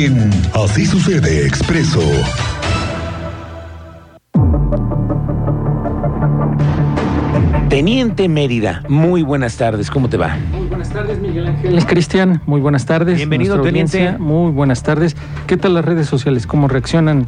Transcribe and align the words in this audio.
En 0.00 0.30
Así 0.54 0.86
sucede 0.86 1.44
expreso. 1.44 2.00
Teniente 7.68 8.28
Mérida, 8.28 8.82
muy 8.88 9.22
buenas 9.22 9.56
tardes, 9.58 9.90
¿cómo 9.90 10.08
te 10.08 10.16
va? 10.16 10.38
Muy 10.52 10.66
buenas 10.68 10.88
tardes, 10.88 11.20
Miguel 11.20 11.48
Ángel. 11.48 11.84
Cristian, 11.84 12.40
muy 12.46 12.60
buenas 12.62 12.86
tardes. 12.86 13.16
Bienvenido, 13.16 13.56
Nuestra 13.56 13.68
teniente. 13.70 13.98
audiencia, 13.98 14.18
Muy 14.24 14.50
buenas 14.52 14.82
tardes. 14.82 15.16
¿Qué 15.46 15.56
tal 15.58 15.74
las 15.74 15.84
redes 15.84 16.06
sociales? 16.06 16.46
¿Cómo 16.46 16.66
reaccionan 16.66 17.26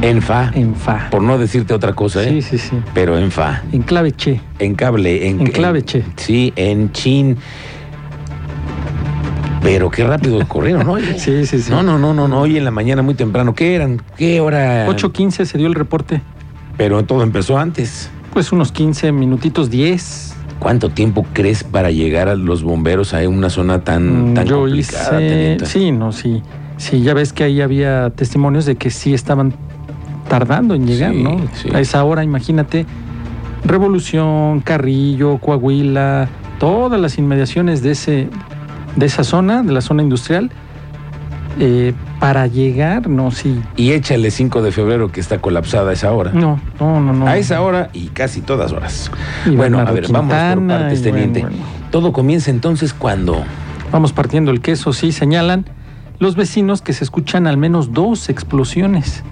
En 0.00 0.22
fa, 0.22 0.50
en 0.54 0.74
fa? 0.74 1.08
por 1.10 1.22
no 1.22 1.36
decirte 1.36 1.74
otra 1.74 1.92
cosa, 1.92 2.22
¿eh? 2.24 2.30
Sí, 2.30 2.42
sí, 2.42 2.58
sí. 2.58 2.76
Pero 2.94 3.18
en 3.18 3.30
fa, 3.30 3.62
En 3.70 3.82
clave 3.82 4.12
che. 4.12 4.40
en 4.58 4.74
cable, 4.74 5.28
en, 5.28 5.40
En 5.40 5.46
clave, 5.48 5.82
che. 5.84 6.02
Sí, 6.16 6.52
en 6.56 6.90
chin. 6.92 7.36
Pero 9.66 9.90
qué 9.90 10.04
rápido 10.04 10.46
corrieron, 10.46 10.86
¿no? 10.86 10.96
Sí, 11.18 11.44
sí, 11.46 11.60
sí. 11.60 11.70
No, 11.70 11.82
no, 11.82 11.98
no, 11.98 12.14
no, 12.14 12.28
no, 12.28 12.40
hoy 12.40 12.56
en 12.56 12.64
la 12.64 12.70
mañana 12.70 13.02
muy 13.02 13.14
temprano. 13.14 13.54
¿Qué 13.54 13.74
eran? 13.74 14.00
¿Qué 14.16 14.40
hora? 14.40 14.86
8.15 14.86 15.44
se 15.44 15.58
dio 15.58 15.66
el 15.66 15.74
reporte. 15.74 16.22
Pero 16.76 17.04
todo 17.04 17.22
empezó 17.22 17.58
antes. 17.58 18.10
Pues 18.32 18.52
unos 18.52 18.70
15 18.70 19.10
minutitos, 19.12 19.68
10. 19.70 20.34
¿Cuánto 20.58 20.90
tiempo 20.90 21.26
crees 21.32 21.64
para 21.64 21.90
llegar 21.90 22.28
a 22.28 22.34
los 22.36 22.62
bomberos 22.62 23.12
a 23.12 23.28
una 23.28 23.50
zona 23.50 23.82
tan, 23.82 24.32
Mm, 24.32 24.34
tan 24.34 24.46
Yo 24.46 24.60
complicada? 24.60 25.20
hice... 25.20 25.28
teniente? 25.28 25.66
Sí, 25.66 25.90
no, 25.92 26.12
sí. 26.12 26.42
Sí, 26.76 27.02
ya 27.02 27.14
ves 27.14 27.32
que 27.32 27.44
ahí 27.44 27.60
había 27.60 28.10
testimonios 28.10 28.66
de 28.66 28.76
que 28.76 28.90
sí 28.90 29.14
estaban 29.14 29.54
tardando 30.28 30.74
en 30.74 30.86
llegar, 30.86 31.12
Sí, 31.12 31.22
¿no? 31.22 31.36
sí. 31.54 31.68
A 31.74 31.80
esa 31.80 32.04
hora, 32.04 32.22
imagínate, 32.24 32.86
Revolución, 33.64 34.60
Carrillo, 34.60 35.38
Coahuila, 35.38 36.28
todas 36.58 37.00
las 37.00 37.18
inmediaciones 37.18 37.82
de 37.82 37.90
ese 37.92 38.28
de 38.96 39.06
esa 39.06 39.24
zona, 39.24 39.62
de 39.62 39.72
la 39.72 39.80
zona 39.80 40.02
industrial, 40.02 40.50
eh, 41.58 41.94
para 42.20 42.46
llegar, 42.46 43.08
no, 43.08 43.30
sí. 43.30 43.60
Y 43.76 43.92
échale 43.92 44.30
5 44.30 44.62
de 44.62 44.72
febrero 44.72 45.12
que 45.12 45.20
está 45.20 45.38
colapsada 45.38 45.90
a 45.90 45.92
esa 45.92 46.12
hora. 46.12 46.32
No, 46.32 46.60
no, 46.80 47.00
no, 47.00 47.12
no. 47.12 47.26
A 47.26 47.36
esa 47.36 47.60
hora 47.62 47.90
y 47.92 48.08
casi 48.08 48.40
todas 48.40 48.72
horas. 48.72 49.10
Y 49.46 49.50
bueno, 49.50 49.78
a 49.78 49.84
ver, 49.84 50.08
vamos 50.10 50.32
por 50.34 50.48
Quintana, 50.48 50.78
partes, 50.78 51.02
bueno, 51.02 51.16
teniente. 51.16 51.40
bueno. 51.40 51.56
Todo 51.90 52.12
comienza 52.12 52.50
entonces 52.50 52.92
cuando. 52.92 53.42
Vamos 53.92 54.12
partiendo 54.12 54.50
el 54.50 54.60
queso, 54.60 54.92
sí, 54.92 55.12
señalan 55.12 55.66
los 56.18 56.34
vecinos 56.34 56.82
que 56.82 56.92
se 56.92 57.04
escuchan 57.04 57.46
al 57.46 57.56
menos 57.56 57.92
dos 57.92 58.28
explosiones. 58.28 59.22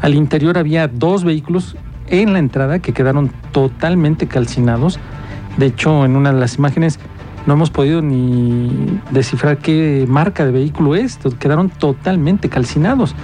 Al 0.00 0.14
interior 0.14 0.58
había 0.58 0.88
dos 0.88 1.24
vehículos 1.24 1.76
en 2.08 2.32
la 2.32 2.38
entrada 2.40 2.80
que 2.80 2.92
quedaron 2.92 3.30
totalmente 3.52 4.26
calcinados. 4.26 4.98
De 5.56 5.66
hecho, 5.66 6.04
en 6.04 6.16
una 6.16 6.32
de 6.32 6.40
las 6.40 6.56
imágenes 6.56 6.98
no 7.46 7.54
hemos 7.54 7.70
podido 7.70 8.02
ni 8.02 9.00
descifrar 9.10 9.58
qué 9.58 10.04
marca 10.08 10.44
de 10.44 10.52
vehículo 10.52 10.94
es. 10.94 11.18
Quedaron 11.38 11.68
totalmente 11.70 12.48
calcinados. 12.48 13.14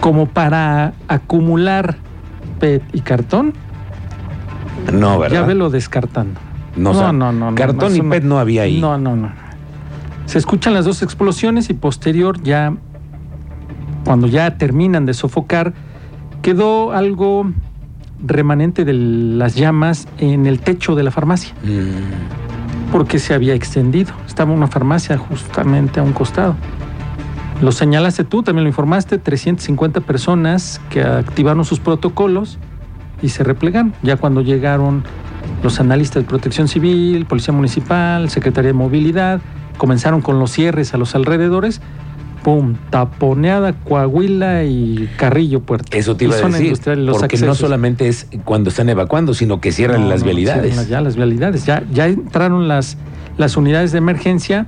Como 0.00 0.26
para 0.26 0.94
acumular 1.08 1.96
PET 2.60 2.82
y 2.92 3.00
cartón, 3.00 3.52
No, 4.92 5.18
¿verdad? 5.18 5.40
ya 5.42 5.46
velo 5.46 5.70
descartando. 5.70 6.40
No, 6.76 6.90
o 6.90 6.94
sea, 6.94 7.12
Cartón 7.54 7.96
y 7.96 8.00
no. 8.00 8.10
PET 8.10 8.24
no 8.24 8.38
había 8.38 8.62
ahí. 8.62 8.80
No, 8.80 8.96
no, 8.98 9.16
no. 9.16 9.32
Se 10.26 10.38
escuchan 10.38 10.74
las 10.74 10.84
dos 10.84 11.02
explosiones 11.02 11.68
y 11.70 11.74
posterior 11.74 12.40
ya, 12.42 12.74
cuando 14.04 14.26
ya 14.26 14.56
terminan 14.58 15.04
de 15.06 15.14
sofocar, 15.14 15.72
quedó 16.42 16.92
algo 16.92 17.50
remanente 18.24 18.84
de 18.84 18.92
las 18.92 19.54
llamas 19.56 20.06
en 20.18 20.46
el 20.46 20.60
techo 20.60 20.94
de 20.94 21.02
la 21.02 21.10
farmacia, 21.10 21.54
Mm, 21.64 22.47
porque 22.92 23.18
se 23.18 23.34
había 23.34 23.54
extendido. 23.54 24.12
Estaba 24.26 24.52
una 24.52 24.66
farmacia 24.66 25.18
justamente 25.18 26.00
a 26.00 26.02
un 26.02 26.12
costado. 26.12 26.56
Lo 27.60 27.72
señalaste 27.72 28.24
tú, 28.24 28.42
también 28.42 28.64
lo 28.64 28.68
informaste, 28.68 29.18
350 29.18 30.00
personas 30.02 30.80
que 30.90 31.02
activaron 31.02 31.64
sus 31.64 31.80
protocolos 31.80 32.58
y 33.20 33.30
se 33.30 33.42
replegaron. 33.42 33.94
Ya 34.02 34.16
cuando 34.16 34.42
llegaron 34.42 35.02
los 35.62 35.80
analistas 35.80 36.22
de 36.22 36.28
protección 36.28 36.68
civil, 36.68 37.26
policía 37.26 37.52
municipal, 37.52 38.30
secretaría 38.30 38.68
de 38.68 38.74
movilidad, 38.74 39.40
comenzaron 39.76 40.20
con 40.20 40.38
los 40.38 40.52
cierres 40.52 40.94
a 40.94 40.98
los 40.98 41.14
alrededores, 41.14 41.80
¡pum! 42.42 42.74
Taponeada, 42.90 43.72
Coahuila 43.72 44.64
y 44.64 45.08
Carrillo 45.16 45.60
Puerto. 45.60 45.96
Eso 45.96 46.16
te 46.16 46.24
iba 46.24 46.36
Y 46.38 46.42
a 46.42 46.46
decir. 46.48 46.98
los 46.98 47.18
porque 47.18 47.36
no 47.38 47.54
solamente 47.54 48.08
es 48.08 48.26
cuando 48.44 48.70
están 48.70 48.88
evacuando, 48.88 49.34
sino 49.34 49.60
que 49.60 49.72
cierran 49.72 50.02
No, 50.02 50.08
las 50.08 50.20
no, 50.20 50.26
vialidades. 50.26 50.72
cierran 50.74 50.88
Ya 50.88 51.00
las 51.00 51.16
vialidades. 51.16 51.66
Ya, 51.66 51.82
ya 51.92 52.06
entraron 52.06 52.68
las, 52.68 52.96
las 53.36 53.56
unidades 53.56 53.92
de 53.92 53.98
emergencia, 53.98 54.66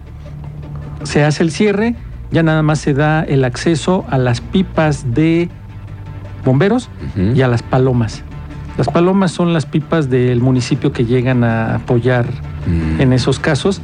se 1.04 1.24
hace 1.24 1.42
el 1.42 1.50
cierre, 1.50 1.94
ya 2.30 2.42
nada 2.42 2.62
más 2.62 2.78
se 2.80 2.94
da 2.94 3.22
el 3.22 3.44
acceso 3.44 4.04
a 4.10 4.18
las 4.18 4.40
pipas 4.40 5.14
de 5.14 5.48
bomberos 6.44 6.88
y 7.34 7.40
a 7.42 7.48
las 7.48 7.62
palomas. 7.62 8.22
Las 8.78 8.88
palomas 8.88 9.30
son 9.32 9.52
las 9.52 9.66
pipas 9.66 10.08
del 10.08 10.40
municipio 10.40 10.92
que 10.92 11.04
llegan 11.04 11.44
a 11.44 11.74
apoyar 11.76 12.26
Mm. 12.66 13.00
en 13.00 13.12
esos 13.14 13.38
casos. 13.40 13.80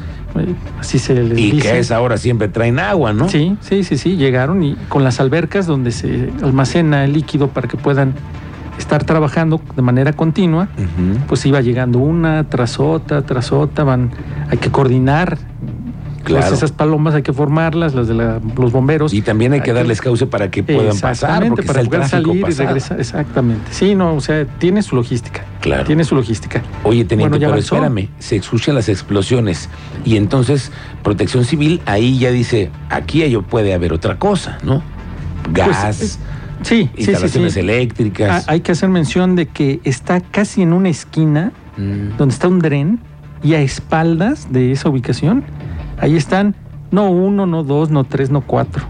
Así 0.80 0.98
se 0.98 1.14
les 1.14 1.38
Y 1.38 1.50
dice. 1.52 1.62
que 1.62 1.68
a 1.74 1.78
esa 1.78 2.00
hora 2.00 2.16
siempre 2.16 2.48
traen 2.48 2.78
agua, 2.78 3.12
¿no? 3.12 3.28
Sí, 3.28 3.56
sí, 3.60 3.84
sí, 3.84 3.96
sí, 3.98 4.16
llegaron 4.16 4.62
y 4.62 4.74
con 4.88 5.04
las 5.04 5.20
albercas 5.20 5.66
donde 5.66 5.92
se 5.92 6.30
almacena 6.42 7.04
el 7.04 7.12
líquido 7.12 7.48
para 7.48 7.68
que 7.68 7.76
puedan 7.76 8.14
estar 8.78 9.04
trabajando 9.04 9.60
de 9.74 9.82
manera 9.82 10.12
continua, 10.12 10.68
pues 11.28 11.46
iba 11.46 11.60
llegando 11.62 11.98
una 11.98 12.44
tras 12.44 12.78
otra, 12.78 13.22
tras 13.22 13.50
otra, 13.52 13.84
van, 13.84 14.10
hay 14.50 14.58
que 14.58 14.70
coordinar. 14.70 15.38
Claro. 16.26 16.54
Esas 16.54 16.72
palomas 16.72 17.14
hay 17.14 17.22
que 17.22 17.32
formarlas, 17.32 17.94
las 17.94 18.08
de 18.08 18.14
la- 18.14 18.40
los 18.56 18.72
bomberos. 18.72 19.14
Y 19.14 19.22
también 19.22 19.52
hay 19.52 19.60
que 19.60 19.72
darles 19.72 20.00
cauce 20.00 20.26
para 20.26 20.50
que 20.50 20.62
puedan 20.64 20.98
pasar, 20.98 21.46
porque 21.48 21.62
para 21.62 21.82
poder 21.84 22.00
tráfico 22.00 22.28
salir 22.30 22.40
y 22.40 22.42
pasado. 22.42 22.66
regresar. 22.66 23.00
Exactamente. 23.00 23.62
Sí, 23.70 23.94
no, 23.94 24.14
o 24.14 24.20
sea, 24.20 24.44
tiene 24.44 24.82
su 24.82 24.96
logística. 24.96 25.44
Claro. 25.60 25.84
Tiene 25.84 26.02
su 26.04 26.14
logística. 26.16 26.62
Oye, 26.84 27.04
teniente, 27.04 27.38
Bueno, 27.38 27.46
pero 27.52 27.60
espérame, 27.60 28.08
se 28.18 28.36
escuchan 28.36 28.74
las 28.74 28.88
explosiones 28.88 29.68
y 30.04 30.16
entonces 30.16 30.72
Protección 31.02 31.44
Civil 31.44 31.80
ahí 31.86 32.18
ya 32.18 32.30
dice, 32.32 32.70
aquí 32.90 33.22
ello 33.22 33.42
puede 33.42 33.72
haber 33.74 33.92
otra 33.92 34.18
cosa, 34.18 34.58
¿no? 34.64 34.82
Gas, 35.52 35.96
Pues, 35.98 36.14
eh, 36.16 36.18
Sí, 36.62 36.90
sí, 36.96 37.04
sí, 37.04 37.10
instalaciones 37.12 37.52
sí. 37.52 37.60
eléctricas. 37.60 38.46
Ah, 38.48 38.52
Hay 38.52 38.60
que 38.60 38.72
hacer 38.72 38.88
mención 38.88 39.36
de 39.36 39.46
que 39.46 39.80
está 39.84 40.20
casi 40.20 40.62
en 40.62 40.72
una 40.72 40.88
esquina 40.88 41.52
Mm. 41.76 42.16
donde 42.16 42.32
está 42.34 42.48
un 42.48 42.58
dren 42.58 42.98
y 43.44 43.54
a 43.54 43.60
espaldas 43.60 44.50
de 44.50 44.72
esa 44.72 44.88
ubicación, 44.88 45.44
ahí 45.98 46.16
están 46.16 46.54
no 46.90 47.10
uno, 47.10 47.46
no 47.46 47.62
dos, 47.64 47.90
no 47.90 48.04
tres, 48.04 48.30
no 48.30 48.40
cuatro. 48.42 48.84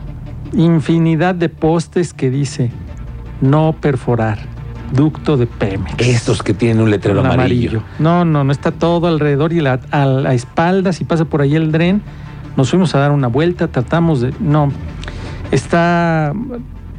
Infinidad 0.53 1.35
de 1.35 1.49
postes 1.49 2.13
que 2.15 2.31
dice 2.31 2.71
no 3.41 3.75
perforar, 3.81 4.39
ducto 4.93 5.37
de 5.37 5.47
Pemex. 5.47 5.95
Estos 5.99 6.43
que 6.43 6.55
tienen 6.55 6.81
un 6.83 6.91
letrero 6.91 7.21
amarillo. 7.21 7.83
No, 7.99 8.25
no, 8.25 8.45
no 8.45 8.53
está 8.53 8.71
todo 8.71 9.07
alrededor 9.09 9.53
y 9.53 9.61
la- 9.61 9.81
a, 9.91 10.05
la 10.07 10.35
espalda, 10.35 10.93
si 10.93 11.05
pasa 11.05 11.25
por 11.25 11.41
ahí 11.43 11.55
el 11.55 11.73
dren, 11.73 12.01
nos 12.57 12.71
fuimos 12.71 12.95
a 12.95 12.99
dar 13.01 13.11
una 13.13 13.27
vuelta, 13.29 13.69
tratamos 13.69 14.21
de... 14.21 14.33
No, 14.41 14.71
está 15.51 16.33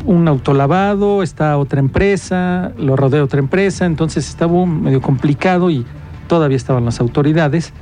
un 0.05 0.27
autolavado, 0.27 1.23
está 1.23 1.57
otra 1.57 1.79
empresa, 1.79 2.71
lo 2.77 2.95
rodea 2.95 3.23
otra 3.23 3.39
empresa, 3.39 3.85
entonces 3.85 4.27
estaba 4.29 4.65
medio 4.65 5.01
complicado 5.01 5.69
y 5.69 5.85
todavía 6.27 6.57
estaban 6.57 6.85
las 6.85 6.99
autoridades 6.99 7.73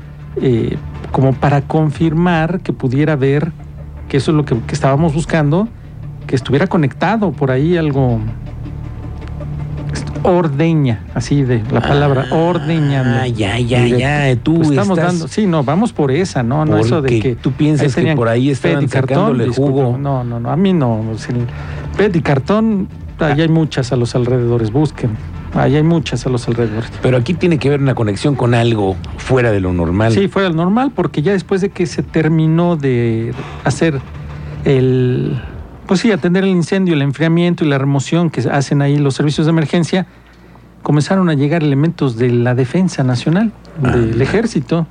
eh, 0.42 0.78
como 1.16 1.32
para 1.32 1.62
confirmar 1.62 2.60
que 2.60 2.74
pudiera 2.74 3.14
haber, 3.14 3.54
que 4.10 4.18
eso 4.18 4.32
es 4.32 4.36
lo 4.38 4.44
que, 4.44 4.60
que 4.60 4.76
estábamos 4.76 5.14
buscando, 5.14 5.70
que 6.28 6.36
estuviera 6.36 6.68
conectado 6.68 7.32
por 7.32 7.52
ahí 7.52 7.78
algo 7.78 8.20
ordeña, 10.24 11.06
así 11.14 11.44
de 11.44 11.64
la 11.72 11.80
palabra 11.80 12.26
ordeñando. 12.32 13.20
Ah, 13.22 13.28
ya, 13.30 13.58
ya, 13.60 13.84
de- 13.84 13.98
ya. 13.98 14.36
Tú 14.44 14.56
Pues 14.56 14.72
estamos 14.72 14.98
estás... 14.98 15.14
dando, 15.14 15.28
sí, 15.30 15.48
no, 15.48 15.64
vamos 15.64 15.94
por 15.94 16.12
esa, 16.12 16.44
no, 16.44 16.66
no 16.66 16.80
eso 16.80 17.02
de 17.02 17.18
que 17.22 17.36
tú 17.36 17.54
piensas 17.54 17.96
que 17.96 18.14
por 18.14 18.28
ahí 18.28 18.50
estaban 18.50 18.84
y 18.84 18.88
cartón, 18.88 19.16
sacándole 19.16 19.46
disculpa, 19.46 19.72
jugo. 19.72 19.98
No, 19.98 20.26
no, 20.26 20.42
no, 20.42 20.50
a 20.50 20.58
mí 20.58 20.74
no. 20.74 21.00
el 21.30 21.48
PET 21.96 22.14
y 22.18 22.22
cartón, 22.22 22.90
ahí 23.20 23.40
hay 23.40 23.48
muchas 23.48 23.94
a 23.94 23.96
los 23.96 24.16
alrededores, 24.16 24.70
busquen. 24.70 25.12
Ahí 25.56 25.76
hay 25.76 25.84
muchas 25.84 26.26
a 26.26 26.30
los 26.30 26.48
alrededores. 26.48 26.92
Pero 27.02 27.18
aquí 27.18 27.34
tiene 27.34 27.58
que 27.58 27.70
haber 27.70 27.82
una 27.82 27.96
conexión 27.96 28.36
con 28.36 28.54
algo 28.54 28.96
fuera 29.18 29.52
de 29.52 29.60
lo 29.62 29.72
normal. 29.74 30.12
Sí, 30.14 30.28
fue 30.28 30.46
al 30.46 30.56
normal, 30.56 30.92
porque 30.94 31.22
ya 31.22 31.32
después 31.32 31.62
de 31.62 31.70
que 31.70 31.86
se 31.86 32.04
terminó 32.04 32.76
de 32.76 33.34
hacer 33.64 34.02
el, 34.66 35.40
pues 35.88 36.02
sí, 36.02 36.12
atender 36.12 36.44
el 36.44 36.50
incendio, 36.50 36.94
el 36.94 37.02
enfriamiento 37.02 37.64
y 37.64 37.70
la 37.70 37.78
remoción 37.78 38.30
que 38.30 38.42
hacen 38.50 38.82
ahí 38.82 38.98
los 38.98 39.16
servicios 39.16 39.46
de 39.48 39.52
emergencia, 39.52 40.08
comenzaron 40.84 41.30
a 41.30 41.34
llegar 41.34 41.64
elementos 41.64 42.18
de 42.18 42.30
la 42.32 42.54
defensa 42.54 43.04
nacional, 43.04 43.52
del 43.82 44.20
Ah. 44.20 44.24
ejército. 44.24 44.88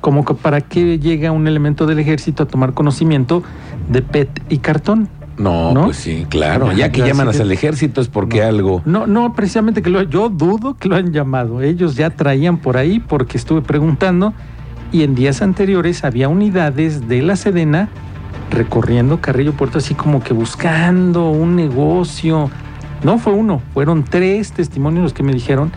Como 0.00 0.24
que 0.24 0.32
para 0.34 0.62
qué 0.62 0.98
llega 0.98 1.30
un 1.30 1.46
elemento 1.46 1.84
del 1.86 1.98
ejército 1.98 2.44
a 2.44 2.46
tomar 2.46 2.72
conocimiento 2.72 3.42
de 3.90 4.00
PET 4.00 4.42
y 4.48 4.58
cartón. 4.58 5.08
No, 5.40 5.72
¿No? 5.72 5.84
pues 5.84 5.96
sí, 5.96 6.26
claro. 6.28 6.70
Ya, 6.72 6.92
que 6.92 7.00
llaman 7.00 7.30
que- 7.30 7.38
el 7.38 7.50
ejército 7.50 8.00
es 8.00 8.08
porque 8.08 8.40
No. 8.42 8.46
algo. 8.48 8.82
No, 8.84 9.06
no, 9.06 9.32
precisamente 9.34 9.80
que 9.82 9.88
lo, 9.90 10.02
yo 10.02 10.28
dudo 10.28 10.76
que 10.76 10.88
lo 10.88 10.96
han 10.96 11.12
llamado. 11.12 11.62
Ellos 11.62 11.96
ya 11.96 12.10
traían 12.10 12.58
por 12.58 12.76
ahí 12.76 13.00
porque 13.00 13.38
estuve 13.38 13.62
preguntando 13.62 14.34
y 14.92 15.02
en 15.02 15.14
días 15.14 15.40
anteriores 15.40 16.04
había 16.04 16.28
unidades 16.28 17.08
de 17.08 17.22
la 17.22 17.36
Sedena 17.36 17.88
recorriendo 18.50 19.20
Carrillo 19.20 19.52
Puerto 19.52 19.78
así 19.78 19.94
como 19.94 20.22
que 20.22 20.32
buscando 20.34 21.30
un 21.30 21.56
negocio. 21.56 22.50
No 23.02 23.18
fue 23.18 23.32
uno, 23.32 23.62
fueron 23.72 24.04
tres 24.04 24.52
testimonios 24.52 25.02
los 25.04 25.12
que 25.14 25.22
me 25.22 25.32
dijeron 25.32 25.70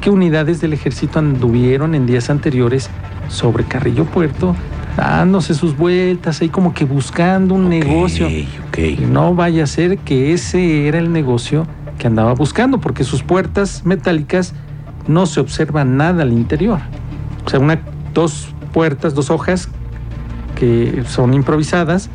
que 0.00 0.10
unidades 0.10 0.60
del 0.60 0.72
ejército 0.72 1.18
anduvieron 1.18 1.94
en 1.94 2.06
días 2.06 2.30
anteriores 2.30 2.88
sobre 3.28 3.64
Carrillo 3.64 4.04
Puerto, 4.04 4.54
dándose 4.96 5.54
sus 5.54 5.76
vueltas 5.76 6.40
ahí 6.40 6.48
como 6.48 6.72
que 6.74 6.84
buscando 6.84 7.54
un 7.54 7.64
Ok, 7.66 7.70
negocio. 7.70 8.26
ok. 8.68 8.78
Y 8.78 9.06
no 9.10 9.34
vaya 9.34 9.64
a 9.64 9.66
ser 9.66 9.98
que 9.98 10.32
ese 10.32 10.86
era 10.86 10.98
el 10.98 11.12
negocio 11.12 11.66
que 11.98 12.06
andaba 12.06 12.34
buscando, 12.34 12.78
porque 12.78 13.04
sus 13.04 13.22
puertas 13.22 13.82
metálicas 13.84 14.54
no 15.06 15.26
se 15.26 15.40
observa 15.40 15.84
nada 15.84 16.22
al 16.22 16.32
interior. 16.32 16.80
O 17.46 17.50
sea, 17.50 17.60
una, 17.60 17.80
dos 18.12 18.48
puertas, 18.72 19.14
dos 19.14 19.30
hojas 19.30 19.68
que 20.56 21.02
son 21.06 21.34
improvisadas, 21.34 22.08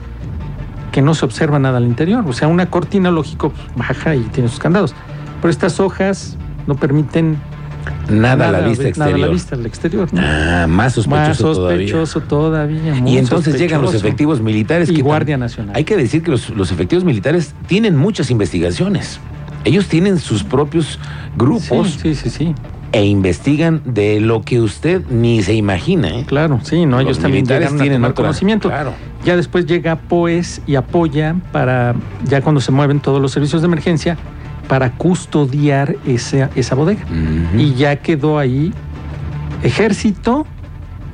que 0.91 1.01
no 1.01 1.13
se 1.13 1.25
observa 1.25 1.59
nada 1.59 1.77
al 1.77 1.85
interior. 1.85 2.23
O 2.27 2.33
sea, 2.33 2.47
una 2.47 2.69
cortina, 2.69 3.11
lógico, 3.11 3.49
pues, 3.51 3.63
baja 3.75 4.15
y 4.15 4.21
tiene 4.21 4.49
sus 4.49 4.59
candados. 4.59 4.95
Pero 5.41 5.51
estas 5.51 5.79
hojas 5.79 6.37
no 6.67 6.75
permiten 6.75 7.37
Nada, 8.09 8.49
a 8.49 8.51
la 8.51 8.59
vista 8.61 8.83
nada 8.83 8.89
exterior. 8.89 9.15
a 9.15 9.17
la 9.27 9.27
vista 9.27 9.55
al 9.55 9.65
exterior. 9.65 10.13
¿no? 10.13 10.21
Ah, 10.23 10.65
más 10.67 10.93
sospechoso, 10.93 11.47
Más 11.47 11.55
todavía. 11.55 11.87
sospechoso 11.87 12.21
todavía. 12.21 12.95
muy 12.95 13.11
Y 13.11 13.17
entonces 13.17 13.57
llegan 13.59 13.81
los 13.81 13.93
efectivos 13.93 14.41
militares. 14.41 14.89
Y 14.89 14.95
que 14.95 15.01
Guardia 15.01 15.37
Nacional. 15.37 15.75
Hay 15.75 15.83
que 15.83 15.95
decir 15.95 16.23
que 16.23 16.31
los, 16.31 16.49
los 16.49 16.71
efectivos 16.71 17.03
militares 17.03 17.53
tienen 17.67 17.95
muchas 17.95 18.31
investigaciones. 18.31 19.19
Ellos 19.65 19.87
tienen 19.87 20.17
sus 20.19 20.43
propios 20.43 20.99
grupos 21.37 21.89
Sí, 22.01 22.15
sí, 22.15 22.15
sí, 22.15 22.29
sí. 22.29 22.55
e 22.93 23.05
investigan 23.05 23.81
de 23.85 24.19
lo 24.21 24.41
que 24.41 24.61
usted 24.61 25.03
ni 25.09 25.43
se 25.43 25.53
imagina. 25.53 26.07
¿eh? 26.09 26.25
Claro, 26.27 26.59
sí, 26.63 26.85
no, 26.85 26.97
Los 26.97 27.01
ellos 27.05 27.19
también 27.19 27.43
militares 27.43 27.75
tienen 27.77 28.03
otra- 28.03 28.15
conocimiento. 28.15 28.69
claro. 28.69 28.93
Ya 29.25 29.35
después 29.35 29.65
llega 29.65 29.97
POES 29.97 30.61
y 30.65 30.75
apoya 30.75 31.35
para, 31.51 31.93
ya 32.23 32.41
cuando 32.41 32.61
se 32.61 32.71
mueven 32.71 33.01
todos 33.01 33.21
los 33.21 33.33
servicios 33.33 33.61
de 33.61 33.65
emergencia, 33.67 34.17
para 34.69 34.91
custodiar 34.91 35.97
esa, 36.05 36.51
esa 36.55 36.75
bodega. 36.75 37.01
Y 37.57 37.73
ya 37.73 37.97
quedó 37.97 38.37
ahí 38.37 38.71
Ejército, 39.63 40.45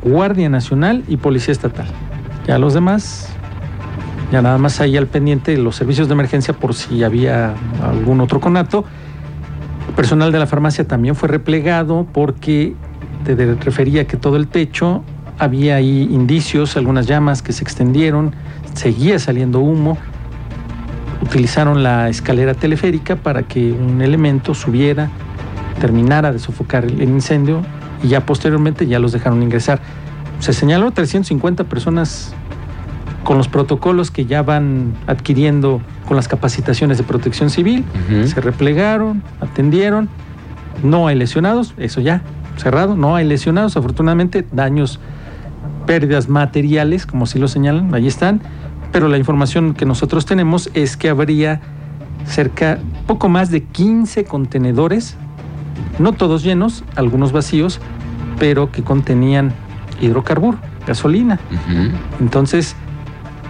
Guardia 0.03 0.49
Nacional 0.49 1.03
y 1.07 1.17
Policía 1.17 1.53
Estatal. 1.53 1.87
Ya 2.45 2.59
los 2.59 2.73
demás, 2.73 3.29
ya 4.31 4.41
nada 4.41 4.57
más 4.57 4.81
ahí 4.81 4.97
al 4.97 5.07
pendiente 5.07 5.51
de 5.51 5.57
los 5.57 5.77
servicios 5.77 6.09
de 6.09 6.13
emergencia 6.13 6.53
por 6.53 6.75
si 6.75 7.03
había 7.03 7.53
algún 7.81 8.19
otro 8.19 8.41
conato. 8.41 8.83
Personal 9.95 10.33
de 10.33 10.39
la 10.39 10.47
farmacia 10.47 10.85
también 10.85 11.15
fue 11.15 11.29
replegado 11.29 12.05
porque 12.11 12.75
te 13.23 13.35
refería 13.35 14.05
que 14.05 14.17
todo 14.17 14.35
el 14.35 14.49
techo 14.49 15.01
había 15.39 15.77
ahí 15.77 16.09
indicios, 16.11 16.75
algunas 16.75 17.07
llamas 17.07 17.41
que 17.41 17.53
se 17.53 17.63
extendieron, 17.63 18.35
seguía 18.73 19.17
saliendo 19.17 19.59
humo. 19.59 19.97
Utilizaron 21.25 21.83
la 21.83 22.09
escalera 22.09 22.53
teleférica 22.53 23.15
para 23.15 23.43
que 23.43 23.71
un 23.71 24.01
elemento 24.01 24.53
subiera, 24.53 25.09
terminara 25.79 26.31
de 26.31 26.39
sofocar 26.39 26.85
el 26.85 27.01
incendio 27.01 27.61
y 28.03 28.09
ya 28.09 28.25
posteriormente 28.25 28.87
ya 28.87 28.99
los 28.99 29.11
dejaron 29.11 29.41
ingresar. 29.43 29.81
Se 30.39 30.53
señaló 30.53 30.91
350 30.91 31.63
personas 31.65 32.33
con 33.23 33.37
los 33.37 33.47
protocolos 33.47 34.11
que 34.11 34.25
ya 34.25 34.43
van 34.43 34.93
adquiriendo 35.07 35.81
con 36.07 36.15
las 36.15 36.27
capacitaciones 36.27 36.97
de 36.97 37.03
protección 37.03 37.49
civil. 37.49 37.83
Se 38.25 38.39
replegaron, 38.39 39.23
atendieron. 39.41 40.07
No 40.83 41.07
hay 41.07 41.15
lesionados, 41.15 41.73
eso 41.77 42.01
ya, 42.01 42.21
cerrado. 42.57 42.95
No 42.95 43.15
hay 43.15 43.25
lesionados, 43.25 43.75
afortunadamente, 43.75 44.45
daños, 44.51 44.99
pérdidas 45.87 46.29
materiales, 46.29 47.05
como 47.05 47.25
sí 47.25 47.39
lo 47.39 47.47
señalan, 47.47 47.93
ahí 47.95 48.07
están. 48.07 48.41
Pero 48.91 49.07
la 49.07 49.17
información 49.17 49.73
que 49.73 49.85
nosotros 49.85 50.25
tenemos 50.25 50.69
es 50.73 50.97
que 50.97 51.09
habría 51.09 51.61
cerca, 52.25 52.79
poco 53.07 53.29
más 53.29 53.51
de 53.51 53.63
15 53.63 54.25
contenedores, 54.25 55.15
no 55.99 56.13
todos 56.13 56.43
llenos, 56.43 56.83
algunos 56.95 57.31
vacíos, 57.31 57.79
pero 58.39 58.71
que 58.71 58.83
contenían 58.83 59.53
hidrocarburo, 60.01 60.57
gasolina. 60.87 61.39
Entonces, 62.19 62.75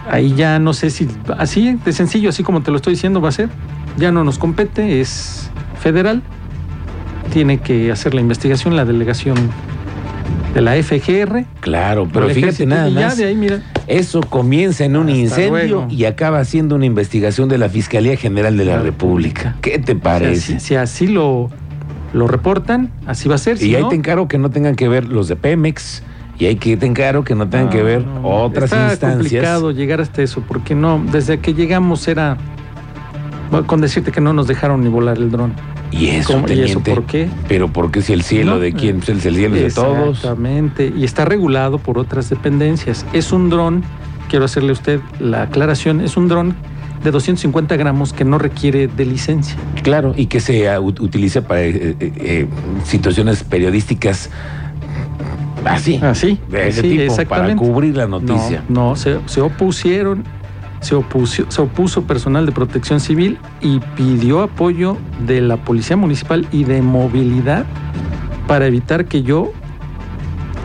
ahí 0.10 0.34
ya 0.36 0.60
no 0.60 0.74
sé 0.74 0.90
si 0.90 1.08
así 1.38 1.80
de 1.84 1.94
sencillo, 1.94 2.30
así 2.30 2.44
como 2.44 2.62
te 2.62 2.72
lo 2.72 2.78
estoy 2.78 2.94
diciendo, 2.94 3.22
va 3.22 3.30
a 3.30 3.34
ser. 3.34 3.50
Ya 3.98 4.12
no 4.12 4.24
nos 4.24 4.38
compete, 4.38 5.02
es 5.02 5.50
federal. 5.80 6.22
Tiene 7.32 7.60
que 7.60 7.92
hacer 7.92 8.14
la 8.14 8.22
investigación 8.22 8.76
la 8.76 8.86
delegación 8.86 9.36
de 10.54 10.62
la 10.62 10.74
FGR. 10.82 11.46
Claro, 11.60 12.08
pero 12.12 12.30
fíjate 12.30 12.66
nada 12.66 12.90
más. 12.90 13.18
de 13.18 13.26
ahí, 13.26 13.36
mira, 13.36 13.62
Eso 13.88 14.22
comienza 14.22 14.86
en 14.86 14.96
un 14.96 15.08
Hasta 15.08 15.18
incendio 15.20 15.52
luego. 15.52 15.88
y 15.90 16.06
acaba 16.06 16.44
siendo 16.46 16.76
una 16.76 16.86
investigación 16.86 17.50
de 17.50 17.58
la 17.58 17.70
Fiscalía 17.70 18.16
General 18.18 18.56
de 18.56 18.66
la 18.66 18.80
República. 18.80 19.56
¿Qué 19.62 19.80
te 19.80 19.96
parece? 19.96 20.60
si 20.60 20.76
así 20.76 21.08
lo, 21.08 21.50
lo 22.14 22.28
reportan, 22.28 22.92
así 23.06 23.28
va 23.30 23.36
a 23.36 23.40
ser. 23.40 23.58
y 23.58 23.60
si 23.60 23.76
ahí 23.76 23.82
no, 23.84 23.90
te 23.90 23.96
encargo 23.96 24.28
que 24.28 24.38
no 24.38 24.50
tengan 24.50 24.76
que 24.76 24.88
ver 24.88 25.06
los 25.06 25.28
de 25.28 25.36
Pemex. 25.36 26.04
Y 26.38 26.46
hay 26.48 26.58
que 26.58 26.76
te 26.76 26.86
encargo 26.86 27.24
que 27.24 27.34
no 27.34 27.48
tengan 27.48 27.70
que 27.70 27.82
ver 27.82 28.06
no, 28.06 28.28
otras 28.28 28.66
Está 28.66 28.92
instancias. 28.92 29.14
complicado 29.20 29.72
llegar 29.72 30.02
hasta 30.02 30.22
eso, 30.22 30.44
porque 30.46 30.76
no, 30.76 31.02
desde 31.12 31.40
que 31.40 31.54
llegamos 31.54 32.08
era 32.10 32.38
con 33.68 33.80
decirte 33.80 34.12
que 34.12 34.20
no 34.20 34.34
nos 34.34 34.48
dejaron 34.48 34.82
ni 34.82 34.90
volar 34.90 35.18
el 35.18 35.32
dron. 35.32 35.54
Y 35.92 36.08
eso, 36.08 36.34
¿Cómo? 36.34 36.48
¿Y 36.48 36.52
eso 36.52 36.80
teniente. 36.82 36.92
por 36.94 37.04
qué? 37.06 37.30
Pero 37.48 37.72
porque 37.72 38.02
si 38.02 38.12
el 38.14 38.22
cielo 38.24 38.56
No, 38.56 38.60
de 38.60 38.74
quién, 38.74 38.98
pues 38.98 39.10
el 39.10 39.22
cielo 39.22 39.56
es 39.56 39.62
de 39.64 39.72
todos. 39.72 40.18
Exactamente, 40.18 40.92
y 40.96 41.04
está 41.06 41.26
regulado 41.26 41.78
por 41.78 41.98
otras 41.98 42.30
dependencias. 42.30 43.06
Es 43.14 43.32
un 43.32 43.50
dron, 43.50 43.84
quiero 44.30 44.46
hacerle 44.46 44.70
a 44.72 44.74
usted 44.74 45.00
la 45.20 45.44
aclaración, 45.44 46.02
es 46.02 46.18
un 46.18 46.28
dron 46.28 46.56
de 47.04 47.12
250 47.12 47.78
gramos 47.78 48.14
que 48.14 48.26
no 48.26 48.38
requiere 48.40 48.88
de 48.88 49.06
licencia. 49.06 49.56
Claro, 49.84 50.14
y 50.18 50.26
que 50.26 50.40
se 50.40 50.64
ut- 50.80 51.00
utiliza 51.00 51.42
para 51.48 51.62
eh, 51.62 51.96
eh, 52.00 52.12
eh, 52.18 52.48
situaciones 52.84 53.44
periodísticas 53.44 54.30
así, 55.66 56.00
Así, 56.02 56.40
de 56.50 56.68
ese 56.68 56.82
sí, 56.82 56.98
tipo, 56.98 57.16
para 57.30 57.56
cubrir 57.56 57.96
la 57.96 58.08
noticia. 58.08 58.64
No, 58.70 58.90
no, 58.90 58.96
se, 58.96 59.18
se 59.28 59.42
opusieron, 59.42 60.24
se, 60.86 60.94
opuso, 60.96 61.46
se 61.50 61.62
opuso 61.62 62.04
personal 62.04 62.46
de 62.46 62.52
protección 62.52 63.00
civil 63.00 63.38
y 63.62 63.80
pidió 63.96 64.42
apoyo 64.42 64.98
de 65.26 65.42
la 65.42 65.58
Policía 65.58 65.98
Municipal 65.98 66.48
y 66.52 66.64
de 66.64 66.82
movilidad 66.82 67.66
para 68.48 68.68
evitar 68.68 69.06
que 69.06 69.24
yo 69.24 69.52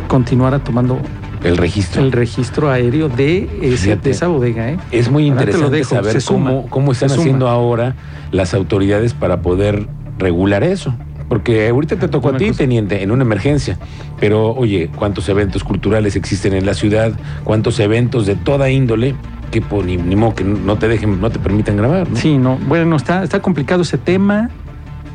continuara 0.09 0.59
tomando 0.59 0.99
El 1.43 1.57
registro. 1.57 2.03
el 2.03 2.13
registro 2.13 2.71
aéreo 2.71 3.09
de, 3.09 3.49
ese- 3.63 3.97
de 3.97 4.11
esa 4.11 4.29
bodega. 4.29 4.71
¿eh? 4.71 4.79
Es 4.91 5.11
muy 5.11 5.23
lo 5.23 5.29
interesante 5.29 5.77
dejo, 5.79 5.95
saber 5.95 6.19
cómo, 6.25 6.67
cómo 6.69 6.93
están 6.93 7.11
haciendo 7.11 7.49
ahora 7.49 7.95
las 8.31 8.53
autoridades 8.55 9.15
para 9.15 9.41
poder 9.41 9.87
regular 10.19 10.63
eso. 10.65 10.95
Porque 11.29 11.69
ahorita 11.69 11.95
te 11.97 12.09
tocó 12.09 12.31
a 12.31 12.37
ti, 12.37 12.51
teniente, 12.51 13.05
en 13.05 13.13
una 13.13 13.23
emergencia. 13.23 13.79
Pero, 14.19 14.51
oye, 14.53 14.91
¿cuántos 14.97 15.29
eventos 15.29 15.63
culturales 15.63 16.17
existen 16.17 16.53
en 16.55 16.67
la 16.67 16.75
ciudad? 16.75 17.13
¿Cuántos 17.45 17.79
eventos 17.79 18.27
de 18.27 18.35
toda 18.35 18.69
índole 18.69 19.15
que 19.51 19.61
pues, 19.61 19.85
ni, 19.87 19.97
ni 19.97 20.17
modo 20.17 20.35
que 20.35 20.45
no 20.45 20.77
te 20.77 20.89
dejen, 20.89 21.21
no 21.21 21.31
te 21.31 21.39
permitan 21.39 21.77
grabar? 21.77 22.09
¿no? 22.09 22.17
Sí, 22.17 22.39
no, 22.39 22.57
bueno, 22.69 22.97
está, 22.97 23.23
está 23.23 23.41
complicado 23.41 23.83
ese 23.83 23.99
tema. 23.99 24.51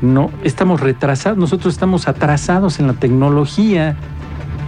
No, 0.02 0.30
estamos 0.44 0.82
retrasados, 0.82 1.38
nosotros 1.38 1.74
estamos 1.74 2.08
atrasados 2.08 2.80
en 2.80 2.88
la 2.88 2.94
tecnología 2.94 3.96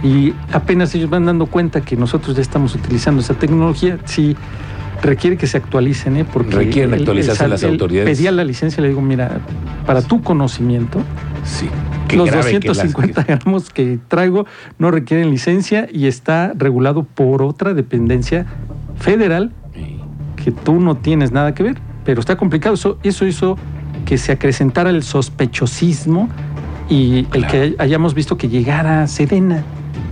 y 0.02 0.32
apenas 0.52 0.94
ellos 0.94 1.10
van 1.10 1.26
dando 1.26 1.46
cuenta 1.46 1.82
que 1.82 1.96
nosotros 1.96 2.34
ya 2.36 2.42
estamos 2.42 2.74
utilizando 2.74 3.20
esa 3.20 3.34
tecnología. 3.34 3.98
Sí, 4.06 4.36
requiere 5.02 5.36
que 5.36 5.46
se 5.46 5.58
actualicen, 5.58 6.16
¿eh? 6.16 6.24
Porque 6.24 6.56
Requieren 6.56 6.94
actualizarse 6.94 7.46
las 7.46 7.62
autoridades. 7.62 8.16
Pedía 8.16 8.32
la 8.32 8.42
licencia, 8.44 8.82
le 8.82 8.88
digo, 8.88 9.02
mira, 9.02 9.38
para 9.86 10.02
tu 10.02 10.22
conocimiento, 10.22 11.00
Sí. 11.44 11.68
Qué 12.08 12.16
los 12.16 12.30
grave 12.30 12.58
que 12.58 12.68
las- 12.68 12.76
250 12.78 13.22
gramos 13.24 13.68
que 13.70 13.98
traigo 14.08 14.46
no 14.78 14.90
requieren 14.90 15.30
licencia 15.30 15.86
y 15.92 16.06
está 16.06 16.52
regulado 16.56 17.02
por 17.04 17.42
otra 17.42 17.74
dependencia 17.74 18.46
federal 18.98 19.52
que 20.36 20.52
tú 20.52 20.80
no 20.80 20.96
tienes 20.96 21.32
nada 21.32 21.54
que 21.54 21.62
ver, 21.62 21.78
pero 22.04 22.20
está 22.20 22.36
complicado. 22.36 22.74
Eso, 22.74 22.98
eso 23.02 23.26
hizo 23.26 23.56
que 24.04 24.18
se 24.18 24.32
acrecentara 24.32 24.90
el 24.90 25.02
sospechosismo 25.02 26.28
y 26.88 27.26
el 27.34 27.46
que 27.46 27.74
hayamos 27.78 28.14
visto 28.14 28.36
que 28.38 28.48
llegara 28.48 29.06
Sedena 29.06 29.62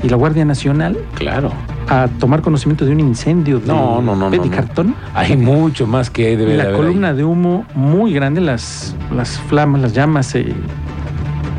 y 0.02 0.08
la 0.08 0.16
Guardia 0.16 0.44
Nacional 0.44 0.98
Claro. 1.14 1.50
a 1.88 2.08
tomar 2.18 2.42
conocimiento 2.42 2.84
de 2.84 2.92
un 2.92 3.00
incendio 3.00 3.60
de 3.60 3.66
No, 3.68 4.02
no, 4.02 4.14
no, 4.14 4.16
no, 4.16 4.30
Peticartón. 4.30 4.94
Hay 5.14 5.36
mucho 5.36 5.86
más 5.86 6.10
que 6.10 6.32
Y 6.32 6.36
debe 6.36 6.52
de 6.52 6.56
la 6.58 6.64
haber 6.64 6.76
columna 6.76 7.08
ahí. 7.10 7.16
de 7.16 7.24
humo 7.24 7.64
muy 7.74 8.12
grande, 8.12 8.40
las, 8.42 8.94
las 9.14 9.38
flamas, 9.38 9.80
las 9.80 9.94
llamas, 9.94 10.34
eh, 10.34 10.52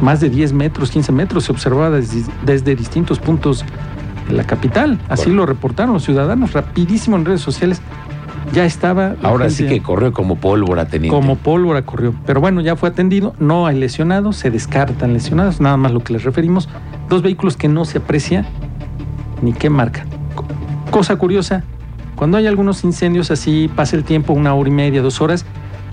más 0.01 0.19
de 0.19 0.29
10 0.29 0.53
metros, 0.53 0.91
15 0.91 1.11
metros, 1.11 1.45
se 1.45 1.51
observaba 1.51 1.89
desde, 1.89 2.23
desde 2.45 2.75
distintos 2.75 3.17
puntos 3.17 3.65
la 4.29 4.43
capital. 4.43 4.99
Así 5.09 5.29
lo 5.31 5.45
reportaron 5.45 5.93
los 5.93 6.03
ciudadanos, 6.03 6.53
rapidísimo 6.53 7.15
en 7.17 7.25
redes 7.25 7.41
sociales. 7.41 7.81
Ya 8.53 8.63
estaba. 8.65 9.15
Ahora 9.23 9.49
sí 9.49 9.65
que 9.67 9.81
corrió 9.81 10.13
como 10.13 10.37
pólvora, 10.37 10.85
teniente. 10.85 11.13
como 11.13 11.35
pólvora 11.35 11.81
corrió. 11.81 12.13
Pero 12.25 12.39
bueno, 12.39 12.61
ya 12.61 12.75
fue 12.77 12.87
atendido, 12.89 13.33
no 13.39 13.67
hay 13.67 13.77
lesionados, 13.77 14.37
se 14.37 14.49
descartan 14.51 15.11
lesionados, 15.13 15.59
nada 15.59 15.75
más 15.75 15.91
lo 15.91 15.99
que 16.01 16.13
les 16.13 16.23
referimos. 16.23 16.69
Dos 17.09 17.21
vehículos 17.23 17.57
que 17.57 17.67
no 17.67 17.83
se 17.83 17.97
aprecia 17.97 18.45
ni 19.41 19.51
qué 19.53 19.69
marca. 19.69 20.05
Co- 20.35 20.45
Cosa 20.91 21.17
curiosa, 21.17 21.63
Cuando 22.15 22.37
hay 22.37 22.47
algunos 22.47 22.83
incendios 22.85 23.29
así, 23.31 23.69
pasa 23.75 23.95
el 23.97 24.03
tiempo, 24.03 24.33
una 24.33 24.53
hora 24.55 24.69
y 24.69 24.71
media, 24.71 25.01
dos 25.03 25.19
horas, 25.21 25.45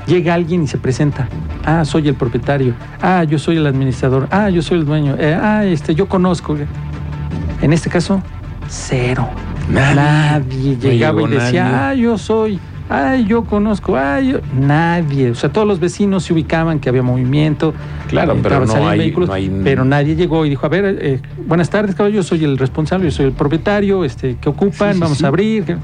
llega 0.06 0.32
alguien 0.32 0.62
y 0.62 0.68
se 0.68 0.78
presenta. 0.78 1.28
Ah, 1.66 1.84
soy 1.84 2.08
el 2.08 2.14
propietario. 2.14 2.72
Ah, 3.02 3.24
yo 3.24 3.38
soy 3.38 3.56
el 3.56 3.66
administrador. 3.66 4.28
Ah, 4.30 4.48
yo 4.48 4.62
soy 4.62 4.78
el 4.78 4.86
dueño. 4.86 5.16
Eh, 5.18 5.34
ah, 5.38 5.64
este, 5.66 5.94
yo 5.94 6.06
conozco. 6.08 6.56
En 7.64 7.72
este 7.72 7.88
caso, 7.88 8.22
cero. 8.68 9.26
Nadie. 9.70 10.76
Llegaba 10.76 11.22
y 11.22 11.26
decía, 11.28 11.64
nadie. 11.64 11.76
ah, 11.76 11.94
yo 11.94 12.18
soy. 12.18 12.58
Ay, 12.90 13.24
yo 13.24 13.44
conozco, 13.44 13.96
ay, 13.96 14.32
yo... 14.32 14.38
nadie. 14.60 15.30
O 15.30 15.34
sea, 15.34 15.50
todos 15.50 15.66
los 15.66 15.80
vecinos 15.80 16.24
se 16.24 16.34
ubicaban 16.34 16.78
que 16.80 16.90
había 16.90 17.02
movimiento. 17.02 17.72
Claro, 18.08 18.36
pero 18.42 18.66
no 18.66 18.86
hay- 18.86 18.98
vehículos, 18.98 19.30
no 19.30 19.34
hay- 19.34 19.50
Pero 19.64 19.86
nadie 19.86 20.14
llegó 20.14 20.44
y 20.44 20.50
dijo, 20.50 20.66
a 20.66 20.68
ver, 20.68 20.98
eh, 21.00 21.22
buenas 21.46 21.70
tardes, 21.70 21.94
caballo, 21.94 22.16
yo 22.16 22.22
soy 22.22 22.44
el 22.44 22.58
responsable, 22.58 23.06
yo 23.06 23.10
soy 23.10 23.24
el 23.24 23.32
propietario, 23.32 24.04
este, 24.04 24.36
¿qué 24.38 24.50
ocupan? 24.50 24.90
Sí, 24.90 24.94
sí, 24.96 25.00
Vamos 25.00 25.18
sí. 25.18 25.24
a 25.24 25.28
abrir. 25.28 25.64
¿Qué- 25.64 25.76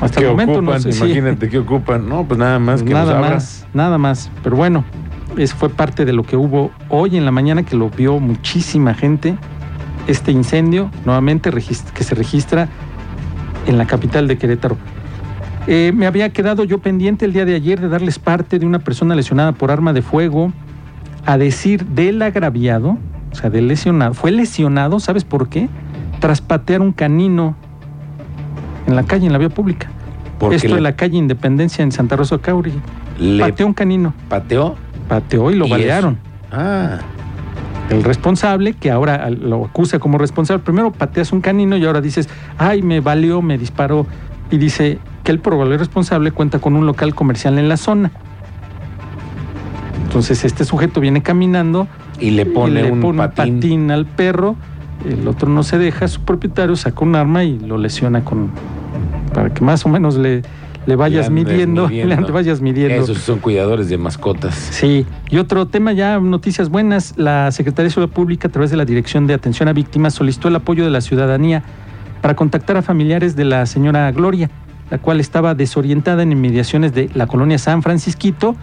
Hasta 0.00 0.18
¿Qué 0.20 0.26
el 0.26 0.32
momento 0.32 0.54
ocupan? 0.58 0.74
no 0.82 0.92
sé 0.92 1.04
Imagínate 1.06 1.48
qué 1.48 1.58
ocupan. 1.58 2.08
No, 2.08 2.24
pues 2.24 2.38
nada 2.38 2.58
más 2.58 2.82
que 2.82 2.92
nada 2.92 3.20
nos 3.20 3.30
más, 3.30 3.66
nada 3.72 3.98
más. 3.98 4.30
Pero 4.42 4.56
bueno, 4.56 4.84
eso 5.36 5.54
fue 5.56 5.68
parte 5.68 6.04
de 6.04 6.12
lo 6.12 6.24
que 6.24 6.36
hubo 6.36 6.72
hoy 6.88 7.16
en 7.16 7.24
la 7.24 7.30
mañana, 7.30 7.62
que 7.62 7.76
lo 7.76 7.88
vio 7.88 8.18
muchísima 8.18 8.94
gente. 8.94 9.36
Este 10.08 10.32
incendio, 10.32 10.90
nuevamente, 11.04 11.50
que 11.52 12.02
se 12.02 12.14
registra 12.16 12.68
en 13.66 13.78
la 13.78 13.86
capital 13.86 14.26
de 14.26 14.38
Querétaro. 14.38 14.76
Eh, 15.66 15.92
me 15.94 16.06
había 16.06 16.30
quedado 16.30 16.64
yo 16.64 16.78
pendiente 16.78 17.26
el 17.26 17.34
día 17.34 17.44
de 17.44 17.54
ayer 17.54 17.78
de 17.78 17.88
darles 17.88 18.18
parte 18.18 18.58
de 18.58 18.64
una 18.64 18.78
persona 18.78 19.14
lesionada 19.14 19.52
por 19.52 19.70
arma 19.70 19.92
de 19.92 20.00
fuego, 20.00 20.50
a 21.26 21.36
decir 21.36 21.84
del 21.84 22.22
agraviado, 22.22 22.96
o 23.30 23.34
sea, 23.34 23.50
del 23.50 23.68
lesionado. 23.68 24.14
Fue 24.14 24.30
lesionado, 24.30 24.98
¿sabes 24.98 25.24
por 25.24 25.50
qué? 25.50 25.68
Tras 26.20 26.40
patear 26.40 26.80
un 26.80 26.92
canino 26.92 27.54
en 28.86 28.96
la 28.96 29.02
calle, 29.02 29.26
en 29.26 29.32
la 29.32 29.38
vía 29.38 29.50
pública. 29.50 29.90
Porque 30.38 30.56
Esto 30.56 30.68
le, 30.68 30.76
en 30.78 30.82
la 30.84 30.96
calle 30.96 31.18
Independencia 31.18 31.82
en 31.82 31.92
Santa 31.92 32.16
Rosa 32.16 32.38
Cauri. 32.38 32.72
le 33.18 33.42
Pateó 33.44 33.66
un 33.66 33.74
canino, 33.74 34.14
pateó. 34.30 34.76
pateó 35.06 35.50
y 35.50 35.56
lo 35.56 35.66
¿Y 35.66 35.70
balearon. 35.70 36.16
Ah, 36.50 36.98
El 37.90 38.04
responsable, 38.04 38.74
que 38.74 38.90
ahora 38.90 39.30
lo 39.30 39.64
acusa 39.64 39.98
como 39.98 40.18
responsable, 40.18 40.62
primero 40.62 40.92
pateas 40.92 41.32
un 41.32 41.40
canino 41.40 41.76
y 41.76 41.84
ahora 41.86 42.00
dices, 42.00 42.28
ay, 42.58 42.82
me 42.82 43.00
valió, 43.00 43.40
me 43.40 43.56
disparó. 43.56 44.06
Y 44.50 44.58
dice 44.58 44.98
que 45.24 45.32
el 45.32 45.40
probable 45.40 45.78
responsable 45.78 46.30
cuenta 46.30 46.58
con 46.58 46.76
un 46.76 46.86
local 46.86 47.14
comercial 47.14 47.58
en 47.58 47.68
la 47.68 47.76
zona. 47.76 48.10
Entonces 50.04 50.44
este 50.44 50.64
sujeto 50.64 51.00
viene 51.00 51.22
caminando 51.22 51.86
y 52.18 52.30
le 52.30 52.46
pone, 52.46 52.80
y 52.80 52.82
le 52.84 52.92
un, 52.92 53.00
pone 53.00 53.18
patín. 53.18 53.54
un 53.54 53.60
patín 53.60 53.90
al 53.90 54.06
perro, 54.06 54.56
el 55.08 55.28
otro 55.28 55.48
no 55.48 55.62
se 55.62 55.78
deja, 55.78 56.08
su 56.08 56.22
propietario 56.22 56.76
saca 56.76 57.04
un 57.04 57.14
arma 57.14 57.44
y 57.44 57.58
lo 57.58 57.78
lesiona 57.78 58.24
con 58.24 58.50
para 59.32 59.52
que 59.52 59.62
más 59.62 59.84
o 59.84 59.88
menos 59.88 60.16
le, 60.16 60.42
le 60.88 60.96
vayas 60.96 61.28
midiendo. 61.28 61.86
le 61.90 62.16
vayas 62.16 62.62
midiendo. 62.62 63.04
Esos 63.04 63.18
son 63.18 63.40
cuidadores 63.40 63.90
de 63.90 63.98
mascotas. 63.98 64.54
Sí, 64.54 65.04
y 65.28 65.36
otro 65.36 65.66
tema 65.66 65.92
ya, 65.92 66.18
noticias 66.18 66.70
buenas, 66.70 67.12
la 67.18 67.52
Secretaría 67.52 67.88
de 67.88 67.90
Seguridad 67.90 68.14
Pública 68.14 68.48
a 68.48 68.50
través 68.50 68.70
de 68.70 68.78
la 68.78 68.86
Dirección 68.86 69.26
de 69.26 69.34
Atención 69.34 69.68
a 69.68 69.74
Víctimas 69.74 70.14
solicitó 70.14 70.48
el 70.48 70.56
apoyo 70.56 70.84
de 70.84 70.90
la 70.90 71.02
ciudadanía 71.02 71.62
para 72.22 72.34
contactar 72.34 72.78
a 72.78 72.82
familiares 72.82 73.36
de 73.36 73.44
la 73.44 73.66
señora 73.66 74.10
Gloria, 74.12 74.48
la 74.90 74.96
cual 74.96 75.20
estaba 75.20 75.54
desorientada 75.54 76.22
en 76.22 76.32
inmediaciones 76.32 76.94
de 76.94 77.10
la 77.12 77.26
colonia 77.26 77.58
San 77.58 77.82
Francisquito 77.82 78.56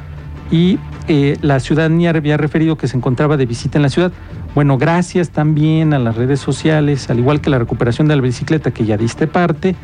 y 0.50 0.80
eh, 1.08 1.38
la 1.44 1.60
ciudadanía 1.60 2.10
había 2.10 2.38
referido 2.38 2.76
que 2.76 2.88
se 2.88 2.98
encontraba 2.98 3.38
de 3.38 3.46
visita 3.46 3.78
en 3.78 3.84
la 3.84 3.90
ciudad. 3.90 4.12
Bueno, 4.56 4.80
gracias 4.80 5.30
también 5.30 5.94
a 5.94 6.00
las 6.00 6.16
redes 6.16 6.40
sociales, 6.40 7.08
al 7.12 7.20
igual 7.20 7.40
que 7.40 7.52
la 7.52 7.60
recuperación 7.60 8.08
de 8.08 8.16
la 8.16 8.22
bicicleta 8.24 8.72
que 8.72 8.84
ya 8.84 8.98
diste 8.98 9.28
parte, 9.28 9.76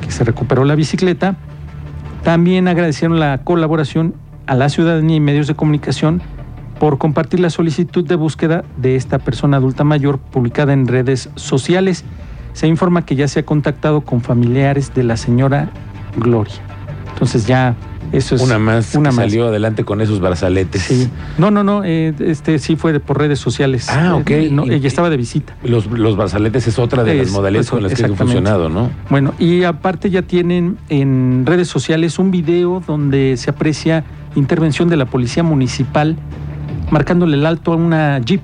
que 0.00 0.10
se 0.10 0.24
recuperó 0.24 0.64
la 0.64 0.74
bicicleta. 0.74 1.36
También 2.24 2.68
agradecieron 2.68 3.20
la 3.20 3.38
colaboración 3.44 4.14
a 4.46 4.54
la 4.54 4.70
ciudadanía 4.70 5.16
y 5.16 5.20
medios 5.20 5.46
de 5.46 5.54
comunicación 5.54 6.22
por 6.80 6.96
compartir 6.96 7.38
la 7.38 7.50
solicitud 7.50 8.06
de 8.06 8.16
búsqueda 8.16 8.64
de 8.78 8.96
esta 8.96 9.18
persona 9.18 9.58
adulta 9.58 9.84
mayor 9.84 10.18
publicada 10.18 10.72
en 10.72 10.88
redes 10.88 11.28
sociales. 11.34 12.04
Se 12.54 12.66
informa 12.66 13.04
que 13.04 13.14
ya 13.14 13.28
se 13.28 13.40
ha 13.40 13.44
contactado 13.44 14.00
con 14.00 14.22
familiares 14.22 14.94
de 14.94 15.04
la 15.04 15.18
señora 15.18 15.68
Gloria. 16.16 16.54
Entonces 17.12 17.46
ya 17.46 17.74
eso 18.12 18.34
es 18.36 18.42
Una 18.42 18.58
más 18.58 18.94
una 18.94 19.10
que 19.10 19.16
más. 19.16 19.24
salió 19.26 19.48
adelante 19.48 19.84
con 19.84 20.00
esos 20.00 20.20
brazaletes. 20.20 20.82
Sí. 20.82 21.08
No, 21.38 21.50
no, 21.50 21.64
no, 21.64 21.82
eh, 21.84 22.14
este 22.20 22.58
sí 22.58 22.76
fue 22.76 22.98
por 23.00 23.18
redes 23.18 23.38
sociales. 23.38 23.88
Ah, 23.90 24.14
ok. 24.16 24.30
Eh, 24.30 24.48
no, 24.52 24.64
ella 24.64 24.86
estaba 24.86 25.10
de 25.10 25.16
visita. 25.16 25.56
Los, 25.64 25.86
los 25.86 26.16
brazaletes 26.16 26.66
es 26.68 26.78
otra 26.78 27.02
de 27.04 27.14
las 27.14 27.26
Es- 27.28 27.32
modalidades 27.32 27.70
con 27.70 27.82
las 27.82 27.94
que 27.94 28.04
han 28.04 28.14
funcionado, 28.16 28.68
¿no? 28.68 28.90
Bueno, 29.10 29.34
y 29.38 29.64
aparte 29.64 30.10
ya 30.10 30.22
tienen 30.22 30.76
en 30.88 31.44
redes 31.46 31.68
sociales 31.68 32.18
un 32.18 32.30
video 32.30 32.82
donde 32.86 33.36
se 33.36 33.50
aprecia 33.50 34.04
intervención 34.36 34.88
de 34.88 34.96
la 34.96 35.06
policía 35.06 35.42
municipal 35.42 36.16
marcándole 36.90 37.36
el 37.36 37.46
alto 37.46 37.72
a 37.72 37.76
una 37.76 38.18
jeep 38.18 38.42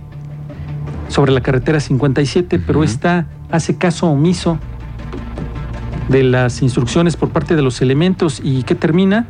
sobre 1.09 1.33
la 1.33 1.41
carretera 1.41 1.81
57, 1.81 2.59
pero 2.65 2.83
esta 2.85 3.27
hace 3.51 3.77
caso 3.77 4.07
omiso 4.07 4.59
de 6.11 6.25
las 6.25 6.61
instrucciones 6.61 7.17
por 7.17 7.31
parte 7.31 7.55
de 7.55 7.63
los 7.63 7.81
elementos 7.81 8.41
y 8.43 8.65
¿qué 8.65 8.75
termina? 8.75 9.27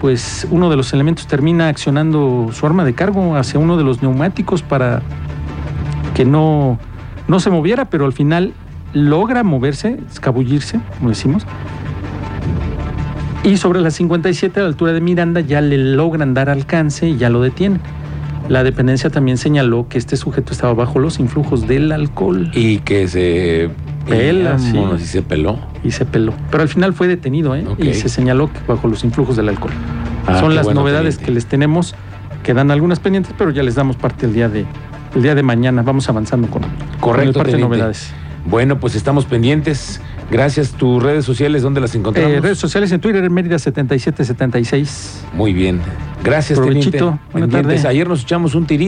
Pues 0.00 0.46
uno 0.50 0.68
de 0.68 0.76
los 0.76 0.92
elementos 0.92 1.26
termina 1.26 1.68
accionando 1.68 2.50
su 2.52 2.66
arma 2.66 2.84
de 2.84 2.94
cargo 2.94 3.34
hacia 3.34 3.58
uno 3.58 3.76
de 3.76 3.82
los 3.82 4.02
neumáticos 4.02 4.62
para 4.62 5.02
que 6.14 6.24
no, 6.24 6.78
no 7.28 7.40
se 7.40 7.50
moviera, 7.50 7.86
pero 7.86 8.04
al 8.04 8.12
final 8.12 8.52
logra 8.92 9.42
moverse, 9.42 9.98
escabullirse, 10.10 10.80
como 10.98 11.08
decimos. 11.08 11.46
Y 13.42 13.56
sobre 13.56 13.80
la 13.80 13.90
57 13.90 14.60
a 14.60 14.64
la 14.64 14.68
altura 14.68 14.92
de 14.92 15.00
Miranda 15.00 15.40
ya 15.40 15.62
le 15.62 15.78
logran 15.78 16.34
dar 16.34 16.50
alcance 16.50 17.08
y 17.08 17.16
ya 17.16 17.30
lo 17.30 17.40
detienen. 17.40 17.80
La 18.48 18.62
dependencia 18.64 19.10
también 19.10 19.38
señaló 19.38 19.88
que 19.88 19.98
este 19.98 20.16
sujeto 20.16 20.52
estaba 20.52 20.74
bajo 20.74 20.98
los 20.98 21.18
influjos 21.18 21.68
del 21.68 21.92
alcohol 21.92 22.50
Y 22.54 22.78
que 22.78 23.06
se 23.06 23.70
Pela, 24.08 24.58
sí. 24.58 24.78
Y 24.96 25.04
se 25.04 25.22
peló. 25.22 25.58
Y 25.84 25.90
se 25.92 26.04
peló. 26.04 26.34
Pero 26.50 26.62
al 26.62 26.68
final 26.68 26.92
fue 26.94 27.06
detenido 27.08 27.54
¿eh? 27.54 27.64
Y 27.78 27.94
se 27.94 28.08
señaló 28.08 28.52
que 28.52 28.58
bajo 28.66 28.88
los 28.88 29.04
influjos 29.04 29.36
del 29.36 29.48
alcohol. 29.48 29.72
Ah, 30.26 30.40
Son 30.40 30.54
las 30.54 30.64
bueno, 30.64 30.80
novedades 30.80 31.16
teniente. 31.16 31.24
que 31.24 31.30
les 31.32 31.46
tenemos. 31.46 31.94
Quedan 32.42 32.70
algunas 32.70 33.00
pendientes, 33.00 33.34
pero 33.36 33.50
ya 33.50 33.62
les 33.62 33.74
damos 33.74 33.96
parte 33.96 34.26
el 34.26 34.32
día 34.34 34.48
de, 34.48 34.64
el 35.14 35.22
día 35.22 35.34
de 35.34 35.42
mañana. 35.42 35.82
Vamos 35.82 36.08
avanzando 36.08 36.48
con, 36.48 36.62
Correcto, 37.00 37.38
parte 37.38 37.52
de 37.52 37.58
novedades. 37.58 38.12
Bueno, 38.46 38.78
pues 38.78 38.94
estamos 38.94 39.26
pendientes. 39.26 40.00
Gracias. 40.30 40.72
¿Tus 40.72 41.02
redes 41.02 41.24
sociales 41.24 41.62
dónde 41.62 41.80
las 41.80 41.94
encontramos? 41.94 42.32
Eh, 42.32 42.40
redes 42.40 42.58
sociales 42.58 42.92
en 42.92 43.00
Twitter, 43.00 43.24
en 43.24 43.32
Mérida 43.32 43.58
7776. 43.58 45.24
Muy 45.34 45.52
bien. 45.52 45.80
Gracias, 46.22 46.58
Provechito. 46.58 46.90
teniente. 46.90 47.20
Buena 47.32 47.46
Pendientes. 47.46 47.82
tarde. 47.82 47.94
Ayer 47.94 48.08
nos 48.08 48.22
echamos 48.22 48.54
un 48.54 48.66
tirito. 48.66 48.76